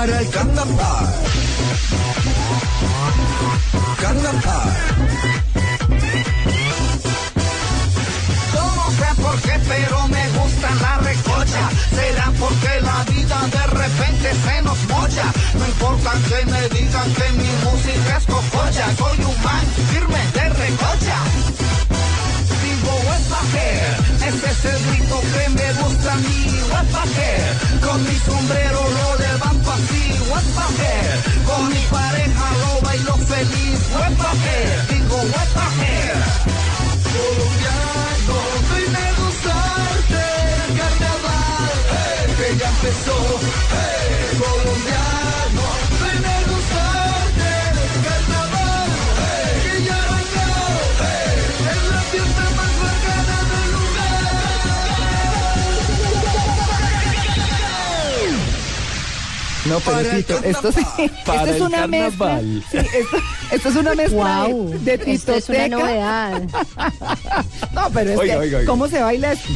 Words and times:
Para 0.00 0.18
el. 0.18 0.30
Carnaval. 0.30 1.06
Yo 8.54 8.64
no 8.76 8.86
sé 8.98 9.22
por 9.22 9.36
qué, 9.42 9.60
pero 9.68 10.08
me 10.08 10.24
gusta 10.38 10.68
la 10.80 10.96
recocha. 11.08 11.64
Será 11.94 12.32
porque 12.38 12.80
la 12.80 13.04
vida 13.12 13.38
de 13.56 13.66
repente 13.66 14.28
se 14.44 14.62
nos 14.62 14.78
mocha. 14.88 15.26
No 15.58 15.66
importa 15.66 16.12
que 16.28 16.46
me 16.46 16.62
digan 16.70 17.14
que 17.18 17.32
mi 17.32 17.50
música 17.64 18.16
es 18.16 18.24
cococha. 18.24 18.86
Soy 18.96 19.18
un 19.18 19.42
man 19.42 19.66
firme 19.90 20.22
de 20.32 20.48
recocha. 20.48 21.18
The 23.30 23.36
hair? 23.56 23.96
Ese 24.28 24.50
es 24.50 24.64
el 24.64 24.78
grito 24.86 25.20
que 25.20 25.48
me 25.50 25.72
gusta 25.74 26.12
a 26.12 26.16
mí. 26.16 26.50
Con 27.82 28.02
mi 28.04 28.16
sombrero 28.16 28.89
What 33.92 34.04
é 34.04 34.10
my? 34.10 34.89
No, 59.70 59.78
pero 59.80 59.96
Para 59.98 60.10
Tito, 60.16 60.40
esto 60.44 60.72
sí, 60.72 60.84
carnaval. 61.24 61.48
esto 61.48 61.54
es 61.54 61.60
una 61.60 61.86
mezcla. 61.86 62.40
Sí, 62.40 62.78
esto, 62.78 63.16
esto 63.52 63.68
es 63.68 63.76
una 63.76 63.94
mezcla 63.94 64.44
Wow, 64.48 64.70
de, 64.80 65.00
esto 65.06 65.34
es 65.34 65.48
una 65.48 65.68
novedad. 65.68 66.42
No, 67.72 67.88
pero 67.94 68.10
es 68.10 68.18
Oiga, 68.18 68.34
que, 68.34 68.40
oiga, 68.40 68.58
oiga. 68.58 68.66
¿cómo 68.70 68.88
se 68.88 69.00
baila 69.00 69.32
esto? 69.32 69.48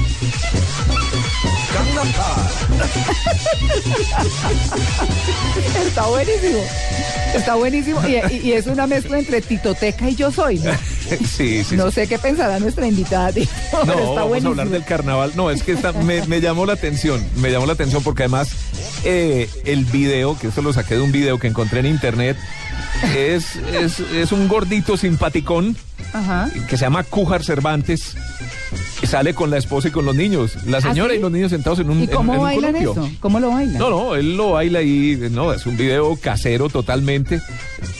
Está 5.86 6.06
buenísimo. 6.06 6.58
Está 7.34 7.54
buenísimo. 7.54 8.00
Y, 8.08 8.16
y- 8.34 8.40
y 8.48 8.52
es 8.52 8.66
una 8.66 8.86
mezcla 8.86 9.18
entre 9.18 9.40
titoteca 9.40 10.08
y 10.08 10.14
yo 10.16 10.30
soy. 10.30 10.58
No, 10.58 10.72
Sí, 11.36 11.64
sí. 11.64 11.76
No 11.76 11.90
sé 11.90 12.06
qué 12.06 12.18
pensará 12.18 12.58
nuestra 12.60 12.86
invitada. 12.86 13.30
No, 13.72 13.80
está 13.92 14.24
vamos 14.24 14.44
a 14.44 14.48
hablar 14.48 14.68
del 14.68 14.84
carnaval. 14.84 15.32
No, 15.36 15.50
es 15.50 15.62
que 15.62 15.72
esta- 15.72 15.92
me, 15.92 16.26
me 16.26 16.40
llamó 16.40 16.64
la 16.66 16.74
atención, 16.74 17.24
me 17.36 17.50
llamó 17.50 17.66
la 17.66 17.72
atención 17.74 18.02
porque 18.02 18.22
además 18.24 18.48
eh, 19.04 19.48
el 19.64 19.84
video, 19.84 20.38
que 20.38 20.48
esto 20.48 20.62
lo 20.62 20.72
saqué 20.72 20.94
de 20.94 21.00
un 21.02 21.12
video 21.12 21.38
que 21.38 21.48
encontré 21.48 21.80
en 21.80 21.86
internet, 21.86 22.36
es, 23.16 23.56
es, 23.56 24.00
es 24.00 24.32
un 24.32 24.48
gordito 24.48 24.96
simpaticón 24.96 25.76
Ajá. 26.12 26.48
que 26.68 26.76
se 26.76 26.84
llama 26.84 27.02
Cújar 27.02 27.42
Cervantes 27.44 28.16
sale 29.04 29.34
con 29.34 29.50
la 29.50 29.58
esposa 29.58 29.88
y 29.88 29.90
con 29.90 30.06
los 30.06 30.14
niños, 30.16 30.52
la 30.64 30.80
señora 30.80 31.12
sí? 31.12 31.18
y 31.18 31.20
los 31.22 31.30
niños 31.30 31.50
sentados 31.50 31.78
en 31.80 31.90
un, 31.90 32.00
¿Y 32.00 32.04
en- 32.04 32.10
cómo 32.10 32.32
en 32.32 32.38
un 32.38 32.44
bailan 32.46 32.72
columpio. 32.72 33.04
eso? 33.04 33.16
¿Cómo 33.20 33.38
lo 33.38 33.50
bailan? 33.50 33.76
No, 33.78 33.90
no, 33.90 34.14
él 34.14 34.34
lo 34.36 34.52
baila 34.52 34.78
ahí, 34.78 35.18
no, 35.30 35.52
es 35.52 35.66
un 35.66 35.76
video 35.76 36.16
casero 36.16 36.70
totalmente. 36.70 37.42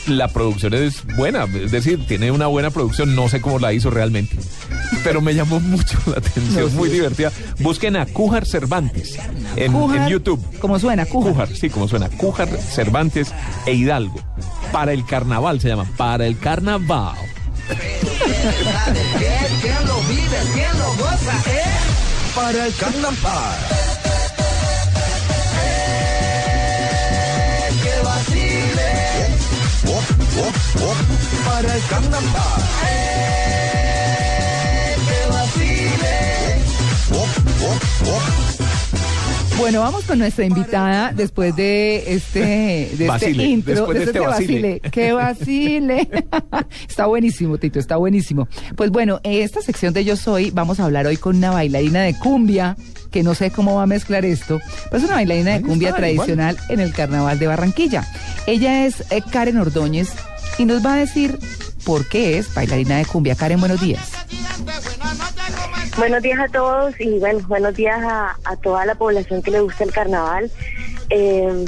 La 0.07 0.27
producción 0.27 0.73
es 0.75 1.03
buena, 1.17 1.45
es 1.45 1.71
decir, 1.71 2.05
tiene 2.05 2.29
una 2.31 2.45
buena 2.47 2.69
producción, 2.69 3.15
no 3.15 3.27
sé 3.27 3.41
cómo 3.41 3.57
la 3.57 3.73
hizo 3.73 3.89
realmente, 3.89 4.37
pero 5.03 5.19
me 5.19 5.33
llamó 5.33 5.59
mucho 5.61 5.97
la 6.05 6.17
atención, 6.19 6.63
No, 6.63 6.69
sí. 6.69 6.75
muy 6.75 6.89
divertida. 6.89 7.31
Busquen 7.59 7.95
a 7.95 8.05
Cújar 8.05 8.45
Cervantes 8.45 9.17
en, 9.55 9.71
Cújar, 9.71 9.97
en 10.03 10.07
YouTube. 10.09 10.59
¿Cómo 10.59 10.77
suena? 10.77 11.05
Cújar. 11.05 11.31
Cújar, 11.33 11.47
sí, 11.55 11.69
como 11.71 11.87
suena, 11.87 12.09
Cújar 12.09 12.47
Cervantes 12.49 13.33
e 13.65 13.73
Hidalgo. 13.73 14.19
Para 14.71 14.93
el 14.93 15.05
carnaval 15.05 15.59
se 15.59 15.69
llama, 15.69 15.85
para 15.97 16.27
el 16.27 16.37
carnaval. 16.37 17.15
¿Quién, 17.67 17.79
quién 19.61 19.87
lo 19.87 19.99
vive? 20.01 20.37
¿Quién 20.53 20.77
lo 20.77 20.93
goza? 21.03 21.43
¿Eh? 21.47 21.63
Para 22.35 22.67
el 22.67 22.75
carnaval. 22.75 23.57
Para 31.45 31.75
el 31.75 31.83
carnaval. 31.89 32.61
Eh, 32.87 34.15
que 35.07 35.29
vacile. 35.31 36.35
Bueno, 39.57 39.79
vamos 39.79 40.03
con 40.03 40.19
nuestra 40.19 40.45
invitada 40.45 41.13
después 41.13 41.55
de 41.55 42.13
este, 42.13 42.91
de 42.97 43.07
este 43.07 43.31
intro, 43.31 43.73
después 43.73 43.97
de 43.97 44.03
este 44.03 44.19
vacile. 44.19 44.81
¡Qué 44.91 45.13
vacile! 45.13 46.09
está 46.87 47.05
buenísimo, 47.05 47.57
Tito, 47.57 47.79
está 47.79 47.95
buenísimo. 47.95 48.49
Pues 48.75 48.91
bueno, 48.91 49.21
en 49.23 49.43
esta 49.43 49.61
sección 49.61 49.93
de 49.93 50.03
Yo 50.03 50.17
Soy 50.17 50.51
vamos 50.51 50.79
a 50.79 50.85
hablar 50.85 51.07
hoy 51.07 51.15
con 51.15 51.37
una 51.37 51.51
bailarina 51.51 52.01
de 52.01 52.13
cumbia, 52.15 52.75
que 53.11 53.23
no 53.23 53.33
sé 53.33 53.49
cómo 53.49 53.75
va 53.75 53.83
a 53.83 53.87
mezclar 53.87 54.25
esto, 54.25 54.59
pero 54.91 54.97
es 54.97 55.03
una 55.05 55.15
bailarina 55.15 55.53
de 55.53 55.61
cumbia 55.61 55.89
igual. 55.89 56.01
tradicional 56.01 56.57
en 56.69 56.81
el 56.81 56.93
Carnaval 56.93 57.39
de 57.39 57.47
Barranquilla. 57.47 58.05
Ella 58.47 58.85
es 58.85 59.09
eh, 59.09 59.21
Karen 59.31 59.57
Ordóñez 59.57 60.09
y 60.57 60.65
nos 60.65 60.85
va 60.85 60.93
a 60.93 60.97
decir 60.97 61.39
por 61.85 62.07
qué 62.07 62.37
es 62.37 62.53
bailarina 62.53 62.97
de 62.97 63.05
cumbia. 63.05 63.35
Karen, 63.35 63.59
buenos 63.59 63.81
días. 63.81 64.11
Buenos 65.97 66.21
días 66.21 66.39
a 66.39 66.47
todos 66.47 66.93
y 66.99 67.19
bueno, 67.19 67.39
buenos 67.47 67.73
días 67.75 67.99
a, 68.03 68.35
toda 68.61 68.85
la 68.85 68.95
población 68.95 69.41
que 69.41 69.51
le 69.51 69.61
gusta 69.61 69.83
el 69.83 69.91
carnaval. 69.91 70.51
Eh, 71.09 71.65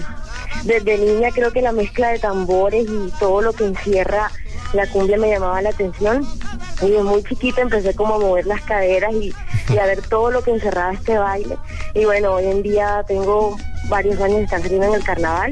desde 0.64 0.98
niña 0.98 1.30
creo 1.34 1.52
que 1.52 1.62
la 1.62 1.72
mezcla 1.72 2.10
de 2.10 2.20
tambores 2.20 2.86
y 2.90 3.12
todo 3.20 3.42
lo 3.42 3.54
que 3.54 3.66
encierra 3.66 4.32
la 4.74 4.86
cumbia 4.88 5.18
me 5.18 5.30
llamaba 5.30 5.62
la 5.62 5.70
atención. 5.70 6.28
Y 6.82 6.90
de 6.90 7.04
muy 7.04 7.24
chiquita 7.24 7.62
empecé 7.62 7.94
como 7.94 8.16
a 8.16 8.20
mover 8.20 8.46
las 8.46 8.62
caderas 8.62 9.14
y, 9.14 9.34
y 9.74 9.78
a 9.78 9.86
ver 9.86 10.02
todo 10.02 10.32
lo 10.32 10.44
que 10.44 10.52
encerraba 10.52 10.94
este 10.94 11.18
baile. 11.18 11.58
Y 11.94 12.06
bueno, 12.06 12.34
hoy 12.34 12.46
en 12.46 12.64
día 12.64 13.04
tengo 13.08 13.58
varios 13.88 14.20
años 14.20 14.38
de 14.38 14.44
estar 14.44 14.66
en 14.66 14.84
el 14.84 15.04
carnaval 15.04 15.52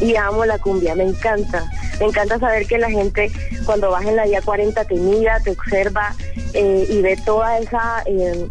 y 0.00 0.14
amo 0.16 0.44
la 0.44 0.58
cumbia, 0.58 0.94
me 0.94 1.04
encanta. 1.04 1.68
Me 2.00 2.06
encanta 2.06 2.38
saber 2.38 2.66
que 2.66 2.78
la 2.78 2.90
gente 2.90 3.30
cuando 3.64 3.90
vas 3.90 4.04
en 4.06 4.16
la 4.16 4.24
vía 4.24 4.40
40 4.42 4.84
te 4.84 4.94
mira, 4.94 5.40
te 5.40 5.50
observa 5.50 6.14
eh, 6.54 6.86
y 6.88 7.02
ve 7.02 7.16
toda 7.24 7.58
esa 7.58 8.02
eh, 8.06 8.46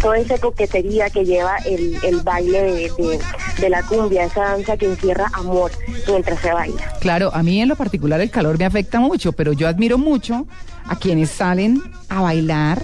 toda 0.00 0.18
esa 0.18 0.38
coquetería 0.38 1.08
que 1.10 1.24
lleva 1.24 1.56
el, 1.64 1.96
el 2.04 2.20
baile 2.22 2.62
de, 2.62 2.72
de- 2.98 3.18
de 3.60 3.68
la 3.68 3.82
cumbia, 3.82 4.24
esa 4.24 4.42
danza 4.44 4.76
que 4.78 4.86
encierra 4.86 5.30
amor 5.34 5.70
mientras 6.08 6.40
se 6.40 6.50
baila. 6.52 6.82
Claro, 7.00 7.30
a 7.34 7.42
mí 7.42 7.60
en 7.60 7.68
lo 7.68 7.76
particular 7.76 8.20
el 8.20 8.30
calor 8.30 8.58
me 8.58 8.64
afecta 8.64 8.98
mucho, 8.98 9.32
pero 9.32 9.52
yo 9.52 9.68
admiro 9.68 9.98
mucho 9.98 10.46
a 10.86 10.96
quienes 10.96 11.30
salen 11.30 11.80
a 12.08 12.22
bailar 12.22 12.82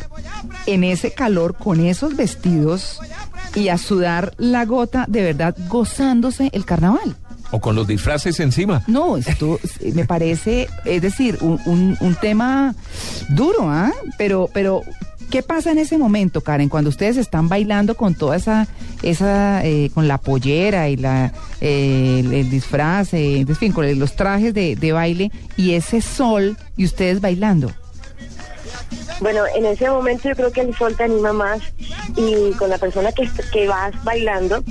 en 0.67 0.85
ese 0.85 1.11
calor 1.13 1.57
con 1.57 1.81
esos 1.85 2.17
vestidos 2.17 3.01
y 3.55 3.71
a 3.71 3.79
sudar 3.79 4.35
la 4.37 4.67
gota 4.67 5.07
de 5.09 5.23
verdad 5.23 5.57
gozándose 5.69 6.51
el 6.53 6.65
carnaval. 6.67 7.17
O 7.51 7.61
con 7.61 7.75
los 7.75 7.87
disfraces 7.87 8.41
encima. 8.41 8.83
No, 8.87 9.17
esto 9.17 9.59
me 9.95 10.05
parece, 10.05 10.69
es 10.85 11.01
decir, 11.03 11.39
un, 11.41 11.59
un- 11.65 11.97
un 12.01 12.15
tema 12.17 12.75
duro, 13.31 13.71
¿ah? 13.71 13.91
Pero, 14.19 14.51
pero, 14.53 14.83
¿qué 15.31 15.43
pasa 15.43 15.73
en 15.73 15.79
ese 15.79 15.97
momento, 15.97 16.43
Karen, 16.43 16.69
cuando 16.69 16.91
ustedes 16.91 17.17
están 17.17 17.49
bailando 17.49 17.95
con 17.97 18.15
toda 18.15 18.37
esa, 18.37 18.67
esa, 19.03 19.65
eh, 19.65 19.91
con 19.95 20.09
la 20.09 20.19
pollera 20.19 20.91
y 20.91 20.97
la, 20.97 21.33
eh, 21.63 22.21
el, 22.21 22.35
el 22.35 22.51
disfraz, 22.51 23.15
eh, 23.15 23.41
en 23.41 23.57
fin, 23.57 23.73
con 23.73 23.99
los 23.99 24.15
trajes 24.15 24.53
de, 24.53 24.77
de 24.77 24.93
baile 24.93 25.33
y 25.57 25.73
ese 25.73 26.03
sol 26.03 26.57
y 26.77 26.85
ustedes 26.85 27.21
bailando? 27.23 27.73
Bueno, 29.21 29.43
en 29.57 29.65
ese 29.67 29.91
momento 29.91 30.29
yo 30.29 30.37
creo 30.37 30.53
que 30.53 30.61
el 30.61 30.77
sol 30.77 30.95
te 30.97 31.03
anima 31.05 31.33
más 31.33 31.61
y 32.17 32.53
con 32.53 32.71
la 32.71 32.79
persona 32.79 33.11
que, 33.11 33.29
que 33.53 33.67
vas 33.67 33.93
bailando, 34.05 34.63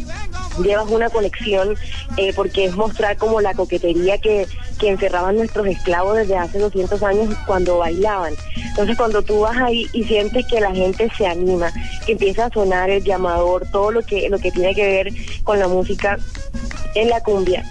llevas 0.64 0.90
una 0.90 1.10
conexión 1.10 1.76
eh, 2.18 2.34
porque 2.36 2.66
es 2.66 2.75
mostrar 2.75 3.18
como 3.18 3.42
la 3.42 3.54
coquetería 3.54 4.18
que, 4.18 4.48
que 4.80 4.90
encerraban 4.90 5.38
nuestros 5.38 5.68
esclavos 5.68 6.18
desde 6.18 6.38
hace 6.38 6.60
200 6.60 7.02
años 7.04 7.36
cuando 7.46 7.78
bailaban. 7.78 8.34
Entonces 8.56 8.98
cuando 8.98 9.22
tú 9.22 9.42
vas 9.42 9.58
ahí 9.58 9.88
y 9.94 10.04
sientes 10.04 10.46
que 10.48 10.60
la 10.60 10.74
gente 10.74 11.10
se 11.18 11.28
anima, 11.28 11.72
que 12.06 12.14
empieza 12.14 12.46
a 12.46 12.50
sonar 12.50 12.90
el 12.90 13.04
llamador, 13.04 13.68
todo 13.72 13.92
lo 13.92 14.02
que, 14.02 14.30
lo 14.30 14.40
que 14.40 14.52
tiene 14.52 14.75
que 14.75 14.86
ver 14.86 15.14
con 15.44 15.60
la 15.60 15.68
música 15.68 16.18
en 16.96 17.10
la 17.10 17.22
cumbia, 17.22 17.64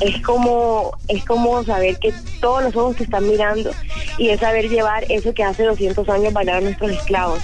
es 0.00 0.20
como 0.22 0.92
es 1.08 1.24
como 1.24 1.62
saber 1.64 1.96
que 1.98 2.12
todos 2.40 2.62
los 2.62 2.76
ojos 2.76 2.96
te 2.96 3.04
están 3.04 3.28
mirando 3.28 3.70
y 4.18 4.28
es 4.28 4.40
saber 4.40 4.68
llevar 4.68 5.04
eso 5.08 5.32
que 5.32 5.44
hace 5.44 5.64
200 5.64 6.08
años 6.08 6.32
bailaron 6.32 6.64
nuestros 6.64 6.90
esclavos. 6.90 7.40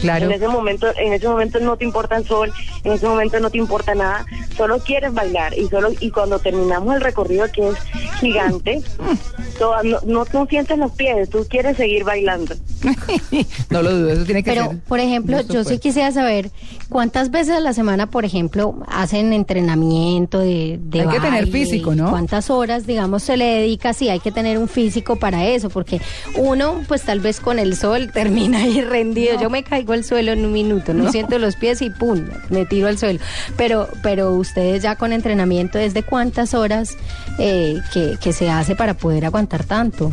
Claro. 0.00 0.26
En 0.26 0.32
ese 0.32 0.48
momento 0.48 0.86
en 0.96 1.12
ese 1.12 1.28
momento 1.28 1.60
no 1.60 1.76
te 1.76 1.84
importa 1.84 2.16
el 2.16 2.26
sol, 2.26 2.52
en 2.84 2.92
ese 2.92 3.06
momento 3.06 3.38
no 3.40 3.50
te 3.50 3.58
importa 3.58 3.94
nada, 3.94 4.24
solo 4.56 4.78
quieres 4.78 5.12
bailar 5.14 5.56
y 5.58 5.66
solo 5.68 5.90
y 6.00 6.10
cuando 6.10 6.38
terminamos 6.38 6.94
el 6.94 7.00
recorrido 7.00 7.46
que 7.52 7.68
es 7.68 7.76
gigante, 8.20 8.82
toda- 9.58 9.82
no, 9.82 10.24
no 10.32 10.46
sientes 10.46 10.78
los 10.78 10.92
pies, 10.92 11.28
tú 11.30 11.46
quieres 11.48 11.76
seguir 11.76 12.04
bailando. 12.04 12.54
no 13.70 13.82
lo 13.82 13.92
dudo, 13.96 14.10
eso 14.10 14.24
tiene 14.24 14.42
que 14.42 14.50
Pero, 14.52 14.68
ser. 14.70 14.78
por 14.80 15.00
ejemplo, 15.00 15.40
yo 15.42 15.64
sí 15.64 15.78
quisiera 15.78 16.12
saber 16.12 16.50
cuántas 16.88 17.30
veces 17.30 17.56
a 17.56 17.60
la 17.60 17.72
semana, 17.72 18.08
por 18.10 18.24
ejemplo, 18.24 18.76
hacen 18.88 19.32
entrenamiento 19.32 20.38
de, 20.38 20.78
de 20.82 21.00
Hay 21.02 21.08
que 21.08 21.20
tener 21.20 21.48
físico, 21.48 21.94
¿no? 21.94 22.10
¿Cuántas 22.10 22.50
horas, 22.50 22.86
digamos, 22.86 23.22
se 23.22 23.36
le 23.36 23.44
dedica? 23.44 23.92
Sí, 23.92 24.08
hay 24.08 24.20
que 24.20 24.30
tener 24.32 24.58
un 24.58 24.68
físico 24.68 25.16
para 25.16 25.46
eso, 25.46 25.70
porque 25.70 26.00
uno, 26.36 26.82
pues 26.86 27.02
tal 27.02 27.20
vez 27.20 27.40
con 27.40 27.58
el 27.58 27.76
sol 27.76 28.10
termina 28.12 28.58
ahí 28.58 28.80
rendido. 28.82 29.40
Yo 29.40 29.50
me 29.50 29.62
caigo 29.64 29.92
al 29.92 30.04
suelo 30.04 30.32
en 30.32 30.44
un 30.44 30.52
minuto, 30.52 30.94
no, 30.94 31.10
siento 31.10 31.38
los 31.38 31.56
pies 31.56 31.82
y 31.82 31.90
pum, 31.90 32.24
me 32.50 32.64
tiro 32.68 32.88
al 32.88 32.98
suelo. 32.98 33.20
Pero, 33.56 33.88
pero 34.02 34.32
ustedes 34.32 34.82
ya 34.82 34.96
con 34.96 35.12
entrenamiento, 35.12 35.78
¿desde 35.78 36.02
cuántas 36.02 36.54
horas 36.54 36.96
eh, 37.38 37.80
que, 37.92 38.16
que 38.20 38.32
se 38.32 38.50
hace 38.50 38.76
para 38.76 38.94
poder 38.94 39.24
aguantar 39.24 39.64
tanto? 39.64 40.10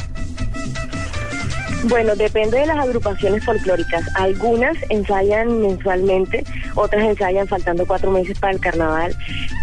Bueno, 1.88 2.16
depende 2.16 2.57
de 2.57 2.66
las 2.66 2.80
agrupaciones 2.80 3.46
folclóricas. 3.46 4.04
Algunas 4.16 4.75
ensayan 4.90 5.62
mensualmente, 5.62 6.44
otras 6.74 7.04
ensayan 7.04 7.48
faltando 7.48 7.86
cuatro 7.86 8.10
meses 8.10 8.40
para 8.40 8.54
el 8.54 8.60
carnaval. 8.60 9.16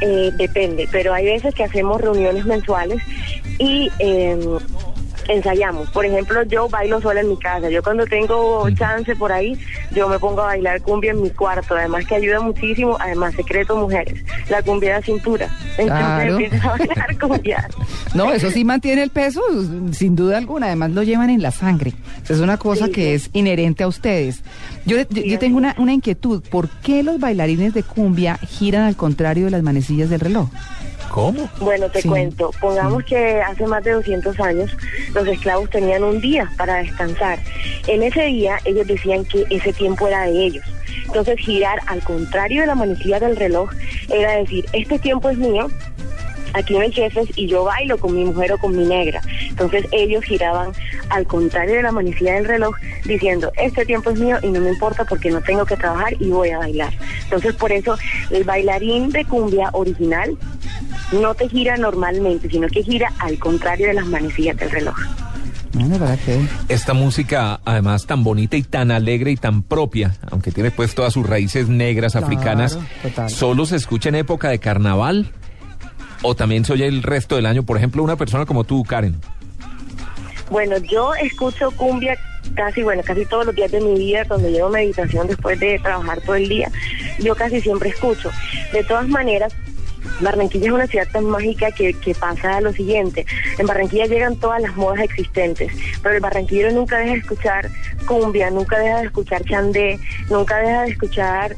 Eh, 0.03 0.31
depende, 0.37 0.88
pero 0.93 1.12
hay 1.12 1.25
veces 1.25 1.53
que 1.53 1.65
hacemos 1.65 2.00
reuniones 2.00 2.45
mensuales 2.45 3.03
y 3.59 3.91
eh, 3.99 4.38
ensayamos. 5.29 5.91
Por 5.91 6.05
ejemplo, 6.07 6.43
yo 6.45 6.69
bailo 6.69 7.01
sola 7.01 7.21
en 7.21 7.29
mi 7.29 7.37
casa. 7.39 7.69
Yo 7.71 7.83
cuando 7.83 8.05
tengo 8.07 8.69
chance 8.71 9.15
por 9.17 9.33
ahí, 9.33 9.59
yo 9.95 10.09
me 10.09 10.19
pongo 10.19 10.43
a 10.43 10.47
bailar 10.47 10.81
cumbia 10.83 11.13
en 11.13 11.23
mi 11.23 11.31
cuarto. 11.31 11.75
Además 11.75 12.07
que 12.07 12.15
ayuda 12.17 12.41
muchísimo. 12.41 12.97
Además, 13.01 13.35
secreto, 13.35 13.77
mujeres. 13.77 14.25
La 14.49 14.63
cumbia 14.63 14.97
de 14.97 15.03
cintura. 15.03 15.49
Entonces 15.79 15.87
Claro. 15.87 16.33
empiezas 16.39 16.65
a 16.65 16.69
bailar 16.77 17.19
cumbia. 17.21 17.69
No, 18.15 18.33
eso 18.33 18.51
sí 18.51 18.65
mantiene 18.65 19.03
el 19.03 19.11
peso, 19.11 19.41
sin 19.93 20.17
duda 20.17 20.39
alguna. 20.39 20.67
Además 20.67 20.91
lo 20.93 21.03
llevan 21.03 21.31
en 21.31 21.43
la 21.43 21.51
sangre. 21.51 21.93
Es 22.29 22.39
una 22.41 22.57
cosa 22.57 22.87
Sí. 22.87 22.93
que 22.93 23.15
es 23.15 23.31
inherente 23.33 23.85
a 23.85 23.89
ustedes. 23.89 24.43
Yo, 24.87 24.97
yo, 25.11 25.23
yo 25.23 25.39
tengo 25.39 25.57
una, 25.59 25.75
una 25.79 25.93
inquietud. 25.93 26.43
¿Por 26.51 26.69
qué 26.69 27.03
los 27.03 27.19
bailarines 27.21 27.75
de 27.75 27.83
cumbia 27.83 28.37
giran 28.39 28.83
al 28.83 28.97
contrario 28.97 29.45
de 29.47 29.51
las 29.53 29.63
manecillas 29.63 30.11
del 30.11 30.21
reloj? 30.21 30.49
¿Cómo? 31.12 31.49
Bueno, 31.61 31.88
te 31.91 32.00
Sí. 32.00 32.09
cuento. 32.09 32.50
Pongamos 32.61 33.05
que 33.05 33.41
hace 33.43 33.67
más 33.67 33.85
de 33.85 33.93
200 33.93 34.41
años 34.41 34.75
los 35.14 35.29
esclavos 35.29 35.69
tenían 35.70 36.03
un 36.03 36.20
día 36.20 36.50
para 36.56 36.76
descansar. 36.76 37.38
En 37.87 38.03
ese 38.03 38.23
día 38.23 38.59
ellos 38.64 38.87
decían 38.87 39.25
que 39.26 39.44
ese 39.50 39.73
tiempo 39.75 40.09
era 40.09 40.23
de 40.25 40.32
ellos. 40.47 40.64
Entonces 41.06 41.38
girar 41.38 41.81
al 41.87 42.03
contrario 42.03 42.62
de 42.62 42.67
la 42.67 42.75
manecilla 42.75 43.20
del 43.20 43.37
reloj 43.37 43.70
era 44.09 44.37
decir, 44.37 44.64
este 44.73 44.99
tiempo 44.99 45.29
es 45.29 45.37
mío, 45.37 45.69
aquí 46.55 46.73
no 46.73 46.81
hay 46.81 46.93
jefes 46.93 47.29
y 47.37 47.47
yo 47.47 47.64
bailo 47.64 47.99
con 47.99 48.14
mi 48.14 48.25
mujer 48.25 48.53
o 48.53 48.59
con 48.59 48.75
mi 48.75 48.87
negra. 48.87 49.20
Entonces 49.49 49.85
ellos 49.93 50.25
giraban 50.25 50.73
al 51.11 51.26
contrario 51.26 51.75
de 51.76 51.82
la 51.82 51.93
manecilla 51.93 52.35
del 52.35 52.47
reloj 52.47 52.75
diciendo, 53.05 53.53
este 53.59 53.85
tiempo 53.85 54.09
es 54.11 54.19
mío 54.19 54.38
y 54.43 54.47
no 54.49 54.61
me 54.61 54.70
importa 54.70 55.05
porque 55.05 55.29
no 55.31 55.43
tengo 55.43 55.67
que 55.67 55.76
trabajar 55.76 56.14
y 56.19 56.29
voy 56.31 56.49
a 56.50 56.59
bailar. 56.59 56.94
Entonces 57.25 57.55
por 57.55 57.70
eso 57.70 57.97
el 58.31 58.44
bailarín 58.44 59.11
de 59.11 59.26
cumbia 59.26 59.69
original 59.75 60.38
no 61.12 61.35
te 61.35 61.49
gira 61.49 61.76
normalmente, 61.76 62.49
sino 62.50 62.69
que 62.69 62.82
gira 62.82 63.12
al 63.19 63.38
contrario 63.38 63.88
de 63.88 63.94
las 63.94 64.06
manecillas 64.06 64.56
del 64.56 64.70
reloj. 64.70 64.97
Bueno, 65.75 65.99
¿para 65.99 66.17
qué? 66.19 66.38
Esta 66.69 66.93
música, 66.93 67.61
además, 67.64 68.06
tan 68.06 68.23
bonita 68.25 68.56
y 68.56 68.62
tan 68.62 68.91
alegre 68.91 69.31
y 69.31 69.37
tan 69.37 69.62
propia, 69.62 70.14
aunque 70.31 70.50
tiene 70.53 70.70
pues 70.70 70.94
todas 70.94 71.14
sus 71.14 71.26
raíces 71.26 71.69
negras, 71.69 72.12
Claro, 72.12 72.26
africanas, 72.26 72.79
total. 73.03 73.31
¿solo 73.31 73.64
se 73.64 73.76
escucha 73.76 74.11
en 74.11 74.17
época 74.17 74.50
de 74.50 74.59
carnaval? 74.59 75.31
¿O 76.23 76.35
también 76.37 76.64
se 76.64 76.75
oye 76.75 76.87
el 76.87 77.03
resto 77.03 77.37
del 77.37 77.47
año? 77.47 77.62
Por 77.62 77.79
ejemplo, 77.79 78.03
una 78.03 78.17
persona 78.17 78.44
como 78.44 78.64
tú, 78.64 78.85
Karen. 78.85 79.17
Bueno, 80.50 80.76
yo 80.79 81.14
escucho 81.14 81.70
cumbia 81.73 82.17
casi, 82.55 82.82
bueno, 82.82 83.03
casi 83.03 83.25
todos 83.25 83.47
los 83.47 83.55
días 83.55 83.70
de 83.73 83.81
mi 83.81 83.99
vida, 83.99 84.25
cuando 84.26 84.49
llevo 84.50 84.69
meditación 84.69 85.26
después 85.26 85.59
de 85.59 85.79
trabajar 85.79 86.20
todo 86.20 86.35
el 86.37 86.49
día, 86.49 86.70
yo 87.19 87.35
casi 87.35 87.61
siempre 87.62 87.88
escucho. 87.88 88.31
De 88.73 88.85
todas 88.85 89.09
maneras, 89.09 89.55
Barranquilla 90.23 90.67
es 90.67 90.73
una 90.73 90.87
ciudad 90.87 91.09
tan 91.13 91.25
mágica 91.25 91.71
que, 91.71 91.93
que 91.95 92.15
pasa 92.15 92.61
lo 92.61 92.73
siguiente. 92.73 93.27
En 93.59 93.67
Barranquilla 93.67 94.07
llegan 94.07 94.37
todas 94.37 94.63
las 94.63 94.77
modas 94.77 95.01
existentes, 95.01 95.73
pero 96.03 96.15
el 96.15 96.21
barranquillero 96.21 96.73
nunca 96.73 96.99
deja 96.99 97.13
de 97.13 97.19
escuchar 97.19 97.71
cumbia, 98.07 98.51
nunca 98.51 98.79
deja 98.79 98.99
de 99.01 99.07
escuchar 99.07 99.45
chandé, 99.45 99.99
nunca 100.29 100.59
deja 100.59 100.83
de 100.83 100.91
escuchar 100.91 101.57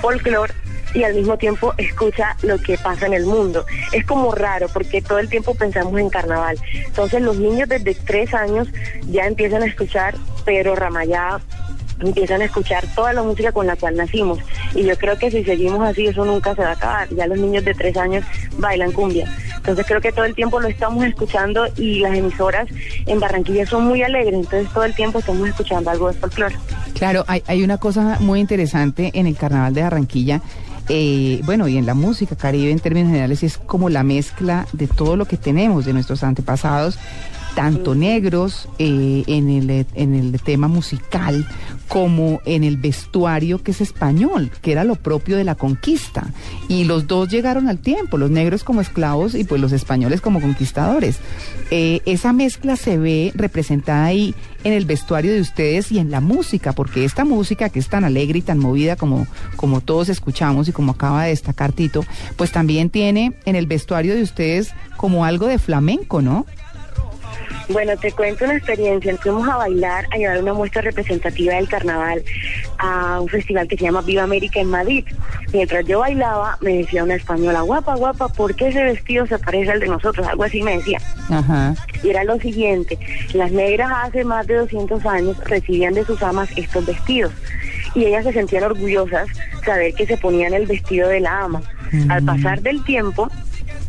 folclore 0.00 0.52
y 0.94 1.02
al 1.02 1.14
mismo 1.14 1.36
tiempo 1.36 1.74
escucha 1.76 2.36
lo 2.42 2.58
que 2.58 2.78
pasa 2.78 3.06
en 3.06 3.14
el 3.14 3.26
mundo. 3.26 3.66
Es 3.92 4.06
como 4.06 4.32
raro 4.32 4.68
porque 4.72 5.02
todo 5.02 5.18
el 5.18 5.28
tiempo 5.28 5.54
pensamos 5.54 5.98
en 6.00 6.08
carnaval. 6.08 6.58
Entonces 6.86 7.20
los 7.20 7.36
niños 7.36 7.68
desde 7.68 7.94
tres 7.94 8.32
años 8.32 8.68
ya 9.08 9.26
empiezan 9.26 9.62
a 9.62 9.66
escuchar 9.66 10.14
Pedro 10.44 10.76
Ramayá, 10.76 11.40
empiezan 12.00 12.42
a 12.42 12.46
escuchar 12.46 12.84
toda 12.94 13.12
la 13.12 13.22
música 13.22 13.52
con 13.52 13.66
la 13.66 13.76
cual 13.76 13.96
nacimos. 13.96 14.38
Y 14.74 14.84
yo 14.84 14.96
creo 14.96 15.18
que 15.18 15.30
si 15.30 15.44
seguimos 15.44 15.80
así 15.86 16.06
eso 16.06 16.24
nunca 16.24 16.54
se 16.54 16.62
va 16.62 16.70
a 16.70 16.72
acabar. 16.72 17.08
Ya 17.14 17.26
los 17.26 17.38
niños 17.38 17.64
de 17.64 17.74
tres 17.74 17.96
años 17.96 18.24
bailan 18.58 18.92
cumbia. 18.92 19.32
Entonces 19.56 19.86
creo 19.86 20.00
que 20.00 20.12
todo 20.12 20.24
el 20.24 20.34
tiempo 20.34 20.60
lo 20.60 20.68
estamos 20.68 21.04
escuchando 21.04 21.66
y 21.76 22.00
las 22.00 22.14
emisoras 22.14 22.68
en 23.06 23.18
Barranquilla 23.20 23.66
son 23.66 23.84
muy 23.86 24.02
alegres. 24.02 24.34
Entonces 24.34 24.68
todo 24.72 24.84
el 24.84 24.94
tiempo 24.94 25.20
estamos 25.20 25.48
escuchando 25.48 25.90
algo 25.90 26.12
de 26.12 26.18
folclore. 26.18 26.56
Claro, 26.94 27.24
hay, 27.26 27.42
hay 27.46 27.62
una 27.62 27.78
cosa 27.78 28.18
muy 28.20 28.40
interesante 28.40 29.10
en 29.14 29.26
el 29.26 29.36
carnaval 29.36 29.74
de 29.74 29.82
Barranquilla. 29.82 30.40
eh, 30.88 31.40
bueno, 31.44 31.66
y 31.66 31.78
en 31.78 31.86
la 31.86 31.94
música 31.94 32.36
caribe 32.36 32.70
en 32.70 32.78
términos 32.78 33.08
generales 33.08 33.42
es 33.42 33.56
como 33.56 33.88
la 33.88 34.02
mezcla 34.02 34.66
de 34.72 34.86
todo 34.86 35.16
lo 35.16 35.24
que 35.24 35.38
tenemos 35.38 35.86
de 35.86 35.94
nuestros 35.94 36.22
antepasados, 36.22 36.98
tanto 37.54 37.94
negros 37.94 38.68
eh, 38.78 39.24
en, 39.26 39.48
el, 39.48 39.86
en 39.94 40.14
el 40.14 40.40
tema 40.40 40.68
musical 40.68 41.46
como 41.88 42.40
en 42.44 42.64
el 42.64 42.76
vestuario 42.76 43.62
que 43.62 43.70
es 43.70 43.80
español, 43.80 44.50
que 44.62 44.72
era 44.72 44.84
lo 44.84 44.96
propio 44.96 45.36
de 45.36 45.44
la 45.44 45.54
conquista. 45.54 46.26
Y 46.68 46.84
los 46.84 47.06
dos 47.06 47.28
llegaron 47.28 47.68
al 47.68 47.78
tiempo, 47.78 48.18
los 48.18 48.30
negros 48.30 48.64
como 48.64 48.80
esclavos 48.80 49.34
y 49.34 49.44
pues 49.44 49.60
los 49.60 49.72
españoles 49.72 50.20
como 50.20 50.40
conquistadores. 50.40 51.18
Eh, 51.70 52.00
esa 52.06 52.32
mezcla 52.32 52.76
se 52.76 52.98
ve 52.98 53.32
representada 53.34 54.06
ahí 54.06 54.34
en 54.64 54.72
el 54.72 54.86
vestuario 54.86 55.32
de 55.32 55.40
ustedes 55.40 55.92
y 55.92 55.98
en 55.98 56.10
la 56.10 56.20
música, 56.20 56.72
porque 56.72 57.04
esta 57.04 57.24
música 57.24 57.68
que 57.68 57.78
es 57.78 57.88
tan 57.88 58.04
alegre 58.04 58.38
y 58.38 58.42
tan 58.42 58.58
movida 58.58 58.96
como, 58.96 59.26
como 59.56 59.80
todos 59.80 60.08
escuchamos 60.08 60.68
y 60.68 60.72
como 60.72 60.92
acaba 60.92 61.24
de 61.24 61.30
destacar 61.30 61.72
Tito, 61.72 62.04
pues 62.36 62.50
también 62.50 62.88
tiene 62.88 63.34
en 63.44 63.56
el 63.56 63.66
vestuario 63.66 64.14
de 64.14 64.22
ustedes 64.22 64.72
como 64.96 65.24
algo 65.24 65.46
de 65.46 65.58
flamenco, 65.58 66.22
¿no? 66.22 66.46
Bueno, 67.68 67.96
te 67.96 68.12
cuento 68.12 68.44
una 68.44 68.56
experiencia. 68.56 69.16
Fuimos 69.16 69.48
a 69.48 69.56
bailar, 69.56 70.06
a 70.10 70.16
llevar 70.16 70.42
una 70.42 70.52
muestra 70.52 70.82
representativa 70.82 71.54
del 71.54 71.68
carnaval 71.68 72.22
a 72.78 73.20
un 73.20 73.28
festival 73.28 73.66
que 73.68 73.76
se 73.76 73.84
llama 73.84 74.02
Viva 74.02 74.22
América 74.22 74.60
en 74.60 74.68
Madrid. 74.68 75.04
Mientras 75.52 75.86
yo 75.86 76.00
bailaba, 76.00 76.58
me 76.60 76.78
decía 76.78 77.04
una 77.04 77.14
española, 77.14 77.62
guapa, 77.62 77.94
guapa, 77.94 78.28
¿por 78.28 78.54
qué 78.54 78.68
ese 78.68 78.84
vestido 78.84 79.26
se 79.26 79.38
parece 79.38 79.70
al 79.70 79.80
de 79.80 79.88
nosotros? 79.88 80.26
Algo 80.26 80.44
así 80.44 80.62
me 80.62 80.76
decía. 80.76 81.00
Ajá. 81.30 81.74
Y 82.02 82.10
era 82.10 82.24
lo 82.24 82.38
siguiente, 82.38 82.98
las 83.32 83.50
negras 83.52 83.90
hace 84.02 84.24
más 84.24 84.46
de 84.46 84.56
200 84.56 85.06
años 85.06 85.36
recibían 85.44 85.94
de 85.94 86.04
sus 86.04 86.22
amas 86.22 86.50
estos 86.56 86.84
vestidos 86.84 87.32
y 87.94 88.04
ellas 88.04 88.24
se 88.24 88.32
sentían 88.32 88.64
orgullosas 88.64 89.28
saber 89.64 89.94
que 89.94 90.06
se 90.06 90.16
ponían 90.16 90.52
el 90.52 90.66
vestido 90.66 91.08
de 91.08 91.20
la 91.20 91.42
ama. 91.44 91.62
Al 92.08 92.24
pasar 92.24 92.60
del 92.60 92.82
tiempo, 92.82 93.30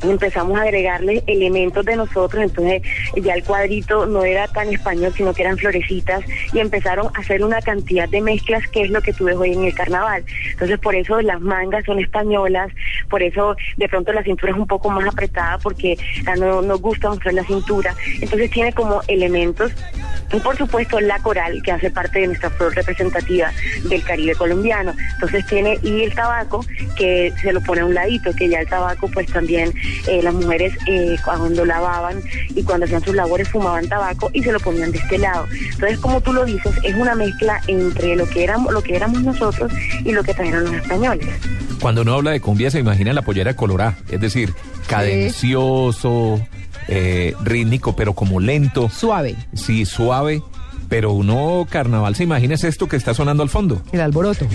empezamos 0.03 0.57
a 0.57 0.63
agregarle 0.63 1.23
elementos 1.27 1.85
de 1.85 1.95
nosotros, 1.95 2.43
entonces 2.43 2.81
ya 3.15 3.33
el 3.33 3.43
cuadrito 3.43 4.05
no 4.05 4.23
era 4.23 4.47
tan 4.47 4.69
español, 4.69 5.13
sino 5.15 5.33
que 5.33 5.43
eran 5.43 5.57
florecitas 5.57 6.23
y 6.53 6.59
empezaron 6.59 7.07
a 7.07 7.19
hacer 7.19 7.43
una 7.43 7.61
cantidad 7.61 8.07
de 8.09 8.21
mezclas 8.21 8.67
que 8.69 8.83
es 8.83 8.89
lo 8.89 9.01
que 9.01 9.13
tú 9.13 9.25
ves 9.25 9.35
hoy 9.35 9.53
en 9.53 9.63
el 9.63 9.73
carnaval. 9.73 10.23
Entonces 10.51 10.79
por 10.79 10.95
eso 10.95 11.21
las 11.21 11.41
mangas 11.41 11.85
son 11.85 11.99
españolas, 11.99 12.71
por 13.09 13.23
eso 13.23 13.55
de 13.77 13.87
pronto 13.87 14.13
la 14.13 14.23
cintura 14.23 14.51
es 14.51 14.57
un 14.57 14.67
poco 14.67 14.89
más 14.89 15.07
apretada 15.07 15.57
porque 15.59 15.97
no 16.37 16.61
nos 16.61 16.81
gusta 16.81 17.09
mostrar 17.09 17.33
la 17.33 17.43
cintura. 17.43 17.95
Entonces 18.21 18.49
tiene 18.51 18.73
como 18.73 19.01
elementos 19.07 19.71
y 20.31 20.39
por 20.39 20.57
supuesto 20.57 20.99
la 20.99 21.19
coral 21.19 21.61
que 21.63 21.71
hace 21.71 21.89
parte 21.91 22.19
de 22.19 22.27
nuestra 22.27 22.49
flor 22.49 22.75
representativa 22.75 23.51
del 23.89 24.03
Caribe 24.03 24.35
colombiano. 24.35 24.93
Entonces 25.13 25.45
tiene 25.47 25.79
y 25.83 26.03
el 26.03 26.13
tabaco 26.13 26.65
que 26.97 27.33
se 27.41 27.53
lo 27.53 27.61
pone 27.61 27.81
a 27.81 27.85
un 27.85 27.93
ladito, 27.93 28.33
que 28.35 28.49
ya 28.49 28.59
el 28.59 28.67
tabaco 28.67 29.09
pues 29.13 29.27
también 29.27 29.73
eh, 30.07 30.21
las 30.21 30.33
mujeres 30.33 30.73
eh, 30.87 31.15
cuando 31.23 31.65
lavaban 31.65 32.21
y 32.49 32.63
cuando 32.63 32.85
hacían 32.85 33.03
sus 33.03 33.15
labores 33.15 33.49
fumaban 33.49 33.87
tabaco 33.87 34.29
y 34.33 34.43
se 34.43 34.51
lo 34.51 34.59
ponían 34.59 34.91
de 34.91 34.97
este 34.97 35.17
lado. 35.17 35.47
Entonces, 35.51 35.99
como 35.99 36.21
tú 36.21 36.33
lo 36.33 36.45
dices, 36.45 36.73
es 36.83 36.95
una 36.95 37.15
mezcla 37.15 37.61
entre 37.67 38.15
lo 38.15 38.27
que 38.27 38.43
éramos, 38.43 38.73
lo 38.73 38.81
que 38.81 38.95
éramos 38.95 39.21
nosotros 39.23 39.71
y 40.03 40.11
lo 40.11 40.23
que 40.23 40.33
trajeron 40.33 40.65
los 40.65 40.73
españoles. 40.73 41.27
Cuando 41.79 42.01
uno 42.01 42.13
habla 42.13 42.31
de 42.31 42.39
cumbia 42.39 42.71
se 42.71 42.79
imagina 42.79 43.13
la 43.13 43.21
pollera 43.21 43.55
colorá, 43.55 43.97
es 44.09 44.19
decir, 44.19 44.53
cadencioso, 44.87 46.41
eh, 46.87 47.33
rítmico, 47.43 47.95
pero 47.95 48.13
como 48.13 48.39
lento. 48.39 48.89
Suave. 48.89 49.35
Sí, 49.53 49.85
suave. 49.85 50.41
Pero 50.89 51.13
uno 51.13 51.65
carnaval 51.69 52.15
se 52.15 52.23
imagina 52.23 52.53
es 52.53 52.63
esto 52.63 52.87
que 52.87 52.95
está 52.95 53.13
sonando 53.13 53.41
al 53.43 53.49
fondo. 53.49 53.81
El 53.91 54.01
alboroto. 54.01 54.47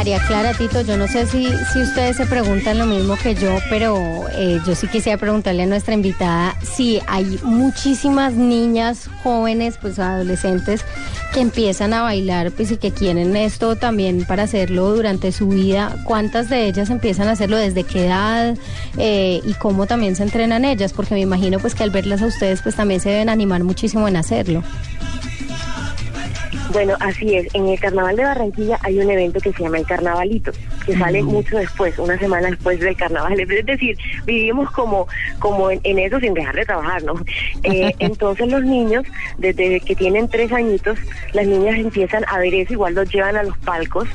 María 0.00 0.18
Clara, 0.26 0.54
Tito, 0.54 0.80
yo 0.80 0.96
no 0.96 1.06
sé 1.08 1.26
si, 1.26 1.46
si 1.74 1.82
ustedes 1.82 2.16
se 2.16 2.24
preguntan 2.24 2.78
lo 2.78 2.86
mismo 2.86 3.18
que 3.22 3.34
yo, 3.34 3.58
pero 3.68 4.24
eh, 4.32 4.58
yo 4.66 4.74
sí 4.74 4.86
quisiera 4.86 5.18
preguntarle 5.18 5.64
a 5.64 5.66
nuestra 5.66 5.92
invitada 5.92 6.56
si 6.62 7.02
hay 7.06 7.38
muchísimas 7.42 8.32
niñas 8.32 9.10
jóvenes, 9.22 9.76
pues 9.78 9.98
adolescentes, 9.98 10.86
que 11.34 11.40
empiezan 11.40 11.92
a 11.92 12.00
bailar 12.00 12.50
pues, 12.50 12.70
y 12.70 12.78
que 12.78 12.92
quieren 12.92 13.36
esto 13.36 13.76
también 13.76 14.24
para 14.24 14.44
hacerlo 14.44 14.90
durante 14.94 15.32
su 15.32 15.48
vida. 15.48 15.94
¿Cuántas 16.06 16.48
de 16.48 16.66
ellas 16.66 16.88
empiezan 16.88 17.28
a 17.28 17.32
hacerlo? 17.32 17.58
¿Desde 17.58 17.84
qué 17.84 18.06
edad? 18.06 18.56
Eh, 18.96 19.42
y 19.44 19.52
cómo 19.52 19.86
también 19.86 20.16
se 20.16 20.22
entrenan 20.22 20.64
ellas, 20.64 20.94
porque 20.94 21.12
me 21.12 21.20
imagino 21.20 21.58
pues 21.58 21.74
que 21.74 21.82
al 21.82 21.90
verlas 21.90 22.22
a 22.22 22.26
ustedes 22.26 22.62
pues 22.62 22.74
también 22.74 23.02
se 23.02 23.10
deben 23.10 23.28
animar 23.28 23.64
muchísimo 23.64 24.08
en 24.08 24.16
hacerlo. 24.16 24.62
Bueno, 26.72 26.94
así 27.00 27.34
es. 27.34 27.52
En 27.54 27.66
el 27.66 27.80
Carnaval 27.80 28.16
de 28.16 28.24
Barranquilla 28.24 28.78
hay 28.82 29.00
un 29.00 29.10
evento 29.10 29.40
que 29.40 29.52
se 29.52 29.62
llama 29.62 29.78
el 29.78 29.86
Carnavalito, 29.86 30.52
que 30.86 30.96
sale 30.96 31.22
mucho 31.22 31.56
después, 31.58 31.98
una 31.98 32.16
semana 32.18 32.48
después 32.48 32.78
del 32.78 32.96
Carnaval. 32.96 33.38
Es 33.50 33.66
decir, 33.66 33.98
vivimos 34.24 34.70
como, 34.70 35.06
como 35.38 35.70
en, 35.70 35.80
en 35.82 35.98
eso 35.98 36.20
sin 36.20 36.34
dejar 36.34 36.54
de 36.54 36.64
trabajar, 36.64 37.02
¿no? 37.02 37.14
Eh, 37.64 37.92
entonces 37.98 38.48
los 38.48 38.62
niños, 38.62 39.04
desde 39.38 39.80
que 39.80 39.96
tienen 39.96 40.28
tres 40.28 40.52
añitos, 40.52 40.98
las 41.32 41.46
niñas 41.46 41.78
empiezan 41.78 42.24
a 42.28 42.38
ver 42.38 42.54
eso, 42.54 42.72
igual 42.72 42.94
los 42.94 43.12
llevan 43.12 43.36
a 43.36 43.42
los 43.42 43.56
palcos 43.58 44.08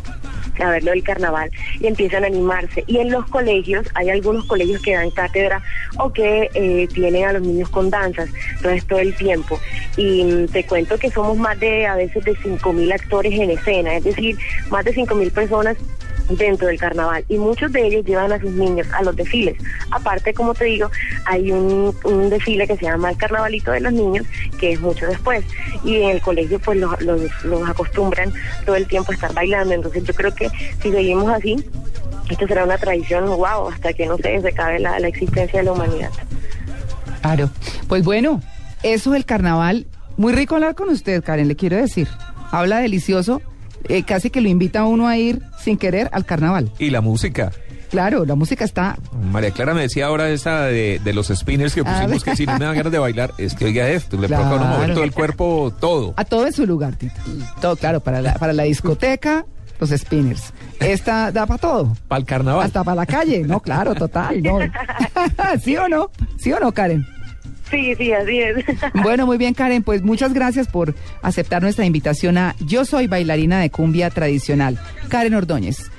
a 0.63 0.69
verlo 0.69 0.91
del 0.91 1.03
carnaval 1.03 1.51
y 1.79 1.87
empiezan 1.87 2.23
a 2.23 2.27
animarse. 2.27 2.83
Y 2.87 2.97
en 2.97 3.11
los 3.11 3.25
colegios, 3.29 3.85
hay 3.93 4.09
algunos 4.09 4.45
colegios 4.45 4.81
que 4.81 4.93
dan 4.93 5.11
cátedra 5.11 5.61
o 5.97 6.11
que 6.11 6.49
eh, 6.53 6.87
tienen 6.93 7.25
a 7.25 7.33
los 7.33 7.41
niños 7.41 7.69
con 7.69 7.89
danzas, 7.89 8.29
entonces 8.57 8.85
todo 8.85 8.99
el 8.99 9.15
tiempo. 9.15 9.59
Y 9.97 10.23
mm, 10.23 10.47
te 10.47 10.63
cuento 10.65 10.97
que 10.97 11.11
somos 11.11 11.37
más 11.37 11.59
de, 11.59 11.85
a 11.85 11.95
veces, 11.95 12.23
de 12.23 12.35
5.000 12.35 12.93
actores 12.93 13.33
en 13.33 13.51
escena, 13.51 13.95
es 13.95 14.03
decir, 14.03 14.37
más 14.69 14.85
de 14.85 14.93
5.000 14.93 15.31
personas 15.31 15.77
dentro 16.29 16.67
del 16.67 16.79
carnaval 16.79 17.23
y 17.29 17.37
muchos 17.37 17.71
de 17.71 17.87
ellos 17.87 18.05
llevan 18.05 18.31
a 18.31 18.39
sus 18.39 18.51
niños 18.51 18.87
a 18.93 19.03
los 19.03 19.15
desfiles. 19.15 19.57
Aparte, 19.91 20.33
como 20.33 20.53
te 20.53 20.65
digo, 20.65 20.89
hay 21.25 21.51
un, 21.51 21.95
desfile 22.29 22.67
que 22.67 22.77
se 22.77 22.85
llama 22.85 23.11
el 23.11 23.17
Carnavalito 23.17 23.71
de 23.71 23.81
los 23.81 23.93
Niños, 23.93 24.25
que 24.59 24.73
es 24.73 24.81
mucho 24.81 25.05
después. 25.07 25.43
Y 25.83 25.97
en 25.97 26.09
el 26.09 26.21
colegio 26.21 26.59
pues 26.59 26.79
los, 26.79 26.99
los, 27.01 27.21
los 27.43 27.69
acostumbran 27.69 28.31
todo 28.65 28.75
el 28.75 28.87
tiempo 28.87 29.11
a 29.11 29.15
estar 29.15 29.33
bailando. 29.33 29.73
Entonces 29.73 30.03
yo 30.03 30.13
creo 30.13 30.33
que 30.33 30.49
si 30.81 30.91
seguimos 30.91 31.29
así, 31.29 31.63
esto 32.29 32.47
será 32.47 32.63
una 32.63 32.77
tradición, 32.77 33.25
wow, 33.25 33.69
hasta 33.71 33.93
que 33.93 34.05
no 34.07 34.17
sé, 34.17 34.41
se 34.41 34.49
acabe 34.49 34.79
la, 34.79 34.99
la 34.99 35.07
existencia 35.07 35.59
de 35.59 35.65
la 35.65 35.71
humanidad. 35.73 36.09
Claro. 37.21 37.49
Pues 37.87 38.03
bueno, 38.03 38.41
eso 38.83 39.13
es 39.13 39.17
el 39.17 39.25
carnaval. 39.25 39.87
Muy 40.17 40.33
rico 40.33 40.55
hablar 40.55 40.75
con 40.75 40.89
usted, 40.89 41.23
Karen, 41.23 41.47
le 41.47 41.55
quiero 41.55 41.77
decir. 41.77 42.07
Habla 42.51 42.79
delicioso. 42.79 43.41
Eh, 43.89 44.03
casi 44.03 44.29
que 44.29 44.41
lo 44.41 44.49
invita 44.49 44.81
a 44.81 44.85
uno 44.85 45.07
a 45.07 45.17
ir 45.17 45.41
sin 45.63 45.77
querer 45.77 46.09
al 46.11 46.25
carnaval. 46.25 46.71
Y 46.79 46.89
la 46.89 47.01
música. 47.01 47.51
Claro, 47.89 48.25
la 48.25 48.35
música 48.35 48.65
está. 48.65 48.97
María 49.31 49.51
Clara 49.51 49.73
me 49.73 49.81
decía 49.81 50.07
ahora 50.07 50.29
esa 50.29 50.63
de, 50.63 50.99
de 51.03 51.13
los 51.13 51.27
spinners 51.27 51.73
que 51.73 51.83
pusimos 51.83 52.09
ver. 52.11 52.21
que 52.21 52.35
si 52.35 52.45
no 52.45 52.57
me 52.57 52.65
dan 52.65 52.75
ganas 52.75 52.91
de 52.91 52.99
bailar, 52.99 53.31
es 53.37 53.53
que 53.55 53.65
oiga 53.65 53.87
esto, 53.89 54.17
le 54.19 54.27
provoca 54.27 54.49
a 54.49 54.55
uno 54.55 54.65
mover 54.65 54.77
Claro. 54.79 54.93
todo 54.95 55.03
el 55.03 55.11
cuerpo, 55.13 55.73
todo. 55.79 56.13
A 56.17 56.25
todo 56.25 56.45
en 56.47 56.51
su 56.53 56.65
lugar, 56.65 56.95
Tito. 56.95 57.13
Todo, 57.61 57.75
claro, 57.77 57.99
para 58.01 58.21
la, 58.21 58.33
para 58.33 58.51
la 58.53 58.63
discoteca, 58.63 59.45
los 59.79 59.91
spinners. 59.91 60.51
Esta 60.79 61.31
da 61.31 61.45
para 61.45 61.57
todo. 61.59 61.95
Para 62.07 62.19
el 62.19 62.25
carnaval. 62.25 62.65
Hasta 62.65 62.83
para 62.83 62.95
la 62.95 63.05
calle. 63.05 63.43
No, 63.43 63.59
claro, 63.61 63.93
total. 63.95 64.41
No. 64.43 64.57
¿Sí 65.63 65.77
o 65.77 65.87
no? 65.87 66.09
¿Sí 66.37 66.51
o 66.51 66.59
no, 66.59 66.71
Karen? 66.73 67.05
Sí, 67.69 67.95
sí, 67.95 68.11
así. 68.13 68.39
Bueno, 69.03 69.25
muy 69.25 69.37
bien, 69.37 69.53
Karen. 69.53 69.83
Pues 69.83 70.01
muchas 70.03 70.33
gracias 70.33 70.67
por 70.67 70.95
aceptar 71.21 71.61
nuestra 71.61 71.85
invitación 71.85 72.37
a 72.37 72.55
Yo 72.59 72.85
soy 72.85 73.07
bailarina 73.07 73.59
de 73.59 73.69
cumbia 73.69 74.09
tradicional. 74.09 74.79
Karen 75.09 75.33
Ordóñez. 75.33 75.91